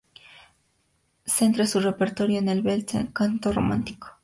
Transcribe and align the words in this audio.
Centra 1.27 1.67
su 1.67 1.79
repertorio 1.79 2.39
en 2.39 2.49
el 2.49 2.63
bel 2.63 2.87
canto 3.13 3.51
romántico. 3.53 4.07